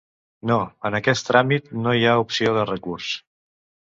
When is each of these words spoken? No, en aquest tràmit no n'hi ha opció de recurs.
No, 0.51 0.55
en 0.89 0.95
aquest 0.99 1.29
tràmit 1.29 1.69
no 1.75 1.93
n'hi 1.97 2.07
ha 2.07 2.15
opció 2.21 2.55
de 2.57 2.65
recurs. 2.71 3.11